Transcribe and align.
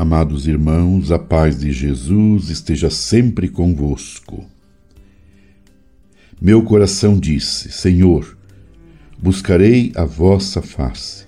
Amados 0.00 0.46
irmãos, 0.46 1.12
a 1.12 1.18
paz 1.18 1.60
de 1.60 1.70
Jesus 1.70 2.48
esteja 2.48 2.88
sempre 2.88 3.50
convosco. 3.50 4.46
Meu 6.40 6.62
coração 6.62 7.18
disse: 7.20 7.70
Senhor, 7.70 8.34
buscarei 9.22 9.92
a 9.94 10.06
vossa 10.06 10.62
face. 10.62 11.26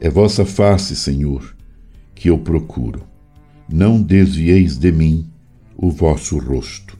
É 0.00 0.08
vossa 0.08 0.46
face, 0.46 0.96
Senhor, 0.96 1.54
que 2.14 2.30
eu 2.30 2.38
procuro. 2.38 3.02
Não 3.70 4.00
desvieis 4.00 4.78
de 4.78 4.90
mim 4.90 5.26
o 5.76 5.90
vosso 5.90 6.38
rosto. 6.38 6.96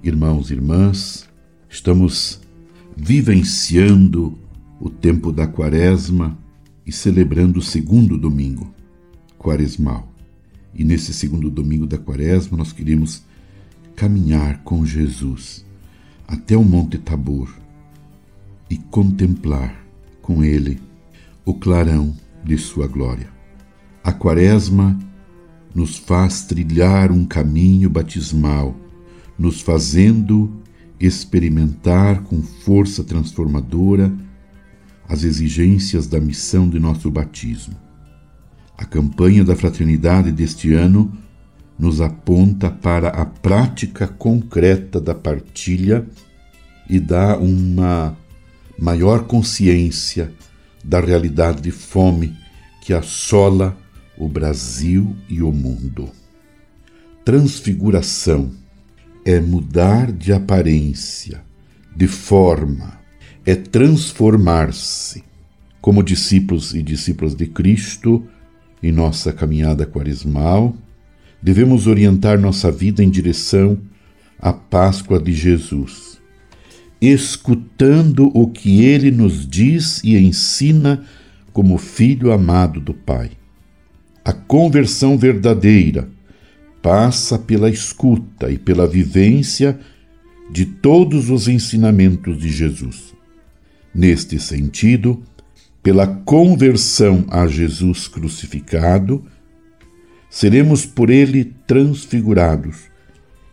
Irmãos 0.00 0.48
e 0.50 0.54
irmãs, 0.54 1.28
estamos 1.68 2.40
vivenciando 2.96 4.38
o 4.78 4.88
tempo 4.88 5.32
da 5.32 5.48
Quaresma 5.48 6.38
e 6.86 6.92
celebrando 6.92 7.58
o 7.58 7.62
segundo 7.62 8.16
domingo 8.16 8.72
quaresmal. 9.42 10.08
E 10.72 10.84
nesse 10.84 11.12
segundo 11.12 11.50
domingo 11.50 11.86
da 11.86 11.98
quaresma, 11.98 12.56
nós 12.56 12.72
queremos 12.72 13.22
caminhar 13.96 14.62
com 14.62 14.86
Jesus 14.86 15.66
até 16.26 16.56
o 16.56 16.64
Monte 16.64 16.96
Tabor 16.96 17.54
e 18.70 18.78
contemplar 18.78 19.84
com 20.22 20.42
ele 20.42 20.80
o 21.44 21.52
clarão 21.52 22.16
de 22.42 22.56
sua 22.56 22.86
glória. 22.86 23.28
A 24.02 24.12
quaresma 24.12 24.98
nos 25.74 25.98
faz 25.98 26.44
trilhar 26.44 27.10
um 27.10 27.24
caminho 27.24 27.90
batismal, 27.90 28.74
nos 29.38 29.60
fazendo 29.60 30.50
experimentar 30.98 32.22
com 32.22 32.40
força 32.42 33.02
transformadora 33.02 34.12
as 35.08 35.24
exigências 35.24 36.06
da 36.06 36.20
missão 36.20 36.68
de 36.68 36.78
nosso 36.78 37.10
batismo. 37.10 37.74
A 38.82 38.84
campanha 38.84 39.44
da 39.44 39.54
fraternidade 39.54 40.32
deste 40.32 40.74
ano 40.74 41.16
nos 41.78 42.00
aponta 42.00 42.68
para 42.68 43.10
a 43.10 43.24
prática 43.24 44.08
concreta 44.08 45.00
da 45.00 45.14
partilha 45.14 46.04
e 46.90 46.98
dá 46.98 47.38
uma 47.38 48.16
maior 48.76 49.22
consciência 49.28 50.32
da 50.82 50.98
realidade 50.98 51.62
de 51.62 51.70
fome 51.70 52.36
que 52.84 52.92
assola 52.92 53.78
o 54.18 54.28
Brasil 54.28 55.16
e 55.28 55.40
o 55.42 55.52
mundo. 55.52 56.10
Transfiguração 57.24 58.50
é 59.24 59.38
mudar 59.38 60.10
de 60.10 60.32
aparência, 60.32 61.40
de 61.94 62.08
forma, 62.08 62.98
é 63.46 63.54
transformar-se. 63.54 65.22
Como 65.80 66.02
discípulos 66.02 66.74
e 66.74 66.82
discípulas 66.82 67.36
de 67.36 67.46
Cristo, 67.46 68.26
em 68.82 68.90
nossa 68.90 69.32
caminhada 69.32 69.86
quaresmal, 69.86 70.74
devemos 71.40 71.86
orientar 71.86 72.38
nossa 72.38 72.70
vida 72.70 73.02
em 73.02 73.08
direção 73.08 73.78
à 74.38 74.52
Páscoa 74.52 75.20
de 75.20 75.32
Jesus, 75.32 76.20
escutando 77.00 78.30
o 78.34 78.48
que 78.48 78.84
ele 78.84 79.10
nos 79.10 79.46
diz 79.46 80.02
e 80.02 80.16
ensina 80.16 81.04
como 81.52 81.78
filho 81.78 82.32
amado 82.32 82.80
do 82.80 82.94
Pai. 82.94 83.30
A 84.24 84.32
conversão 84.32 85.18
verdadeira 85.18 86.08
passa 86.80 87.38
pela 87.38 87.70
escuta 87.70 88.50
e 88.50 88.58
pela 88.58 88.86
vivência 88.86 89.78
de 90.50 90.66
todos 90.66 91.30
os 91.30 91.48
ensinamentos 91.48 92.38
de 92.38 92.48
Jesus. 92.48 93.14
Neste 93.94 94.38
sentido, 94.38 95.22
pela 95.82 96.06
conversão 96.06 97.24
a 97.28 97.46
Jesus 97.46 98.06
crucificado, 98.06 99.24
seremos 100.30 100.86
por 100.86 101.10
ele 101.10 101.52
transfigurados 101.66 102.92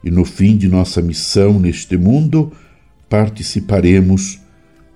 e 0.03 0.09
no 0.09 0.23
fim 0.23 0.55
de 0.55 0.67
nossa 0.67 1.01
missão 1.01 1.59
neste 1.59 1.97
mundo 1.97 2.51
participaremos, 3.09 4.39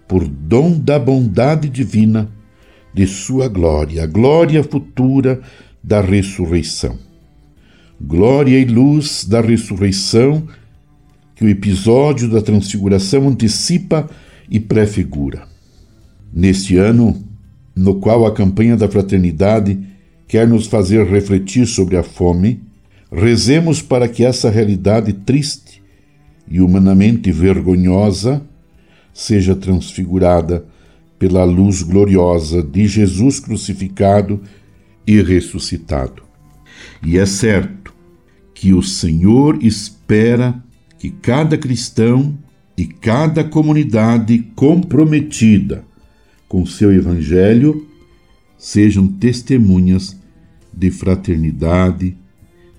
por 0.07 0.27
dom 0.27 0.79
da 0.79 0.99
bondade 0.99 1.67
divina, 1.67 2.29
de 2.93 3.07
sua 3.07 3.47
glória, 3.47 4.05
glória 4.05 4.63
futura 4.63 5.41
da 5.83 5.99
ressurreição. 5.99 6.97
Glória 7.99 8.59
e 8.59 8.65
luz 8.65 9.25
da 9.25 9.41
ressurreição 9.41 10.47
que 11.35 11.43
o 11.43 11.49
episódio 11.49 12.29
da 12.29 12.41
transfiguração 12.41 13.27
antecipa 13.27 14.07
e 14.49 14.59
prefigura. 14.59 15.52
Neste 16.35 16.77
ano, 16.77 17.23
no 17.75 17.99
qual 17.99 18.25
a 18.25 18.33
campanha 18.33 18.75
da 18.75 18.89
fraternidade 18.89 19.79
quer 20.27 20.47
nos 20.47 20.65
fazer 20.65 21.05
refletir 21.05 21.67
sobre 21.67 21.95
a 21.95 22.01
fome, 22.01 22.59
rezemos 23.11 23.83
para 23.83 24.07
que 24.07 24.25
essa 24.25 24.49
realidade 24.49 25.13
triste 25.13 25.79
e 26.49 26.59
humanamente 26.59 27.31
vergonhosa 27.31 28.41
seja 29.13 29.55
transfigurada 29.55 30.65
pela 31.19 31.43
luz 31.43 31.83
gloriosa 31.83 32.63
de 32.63 32.87
Jesus 32.87 33.39
crucificado 33.39 34.41
e 35.05 35.21
ressuscitado. 35.21 36.23
E 37.05 37.19
é 37.19 37.27
certo 37.27 37.93
que 38.55 38.73
o 38.73 38.81
Senhor 38.81 39.63
espera 39.63 40.63
que 40.97 41.11
cada 41.11 41.59
cristão 41.59 42.35
e 42.75 42.87
cada 42.87 43.43
comunidade 43.43 44.39
comprometida 44.55 45.83
com 46.53 46.67
seu 46.67 46.93
Evangelho 46.93 47.87
sejam 48.59 49.07
testemunhas 49.07 50.15
de 50.71 50.91
fraternidade, 50.91 52.15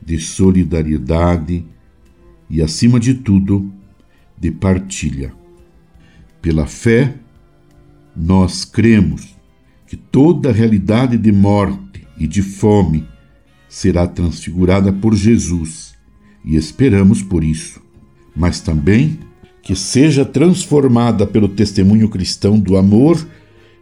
de 0.00 0.16
solidariedade 0.20 1.66
e, 2.48 2.62
acima 2.62 3.00
de 3.00 3.14
tudo, 3.14 3.68
de 4.38 4.52
partilha. 4.52 5.32
Pela 6.40 6.68
fé, 6.68 7.16
nós 8.14 8.64
cremos 8.64 9.34
que 9.88 9.96
toda 9.96 10.52
realidade 10.52 11.18
de 11.18 11.32
morte 11.32 12.06
e 12.16 12.28
de 12.28 12.42
fome 12.42 13.04
será 13.68 14.06
transfigurada 14.06 14.92
por 14.92 15.16
Jesus 15.16 15.96
e 16.44 16.54
esperamos 16.54 17.24
por 17.24 17.42
isso, 17.42 17.82
mas 18.36 18.60
também 18.60 19.18
que 19.60 19.74
seja 19.74 20.24
transformada 20.24 21.26
pelo 21.26 21.48
testemunho 21.48 22.08
cristão 22.08 22.56
do 22.56 22.76
amor 22.76 23.18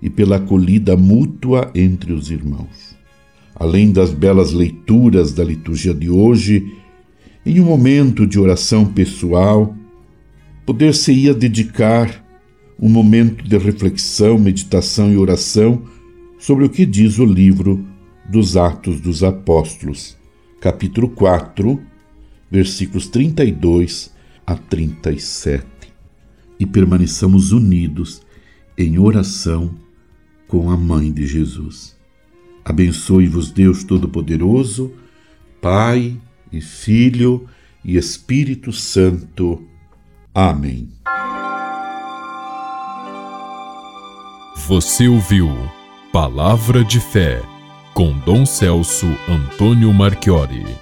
e 0.02 0.10
pela 0.10 0.36
acolhida 0.36 0.96
mútua 0.96 1.70
entre 1.74 2.12
os 2.12 2.30
irmãos. 2.30 2.96
Além 3.54 3.92
das 3.92 4.12
belas 4.12 4.52
leituras 4.52 5.32
da 5.32 5.44
liturgia 5.44 5.94
de 5.94 6.10
hoje, 6.10 6.74
em 7.46 7.60
um 7.60 7.64
momento 7.64 8.26
de 8.26 8.38
oração 8.38 8.84
pessoal, 8.84 9.76
poder-se-ia 10.66 11.32
dedicar 11.32 12.22
um 12.80 12.88
momento 12.88 13.44
de 13.44 13.56
reflexão, 13.56 14.38
meditação 14.38 15.12
e 15.12 15.16
oração 15.16 15.84
sobre 16.38 16.64
o 16.64 16.68
que 16.68 16.84
diz 16.84 17.20
o 17.20 17.24
livro 17.24 17.86
dos 18.28 18.56
Atos 18.56 19.00
dos 19.00 19.22
Apóstolos, 19.22 20.16
capítulo 20.60 21.08
4, 21.10 21.80
versículos 22.50 23.06
32 23.06 24.12
a 24.44 24.56
37. 24.56 25.64
E 26.58 26.66
permaneçamos 26.66 27.52
unidos 27.52 28.22
em 28.76 28.98
oração 28.98 29.70
com 30.52 30.70
a 30.70 30.76
mãe 30.76 31.10
de 31.10 31.26
Jesus. 31.26 31.96
Abençoe-vos 32.62 33.50
Deus 33.50 33.84
Todo-Poderoso, 33.84 34.92
Pai 35.62 36.20
e 36.52 36.60
Filho 36.60 37.48
e 37.82 37.96
Espírito 37.96 38.70
Santo. 38.70 39.66
Amém. 40.34 40.90
Você 44.66 45.08
ouviu 45.08 45.48
Palavra 46.12 46.84
de 46.84 47.00
Fé 47.00 47.40
com 47.94 48.12
Dom 48.18 48.44
Celso 48.44 49.06
Antônio 49.26 49.90
Marchiori. 49.90 50.76